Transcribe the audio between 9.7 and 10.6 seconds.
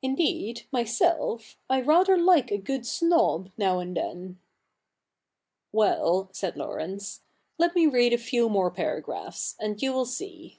you will see.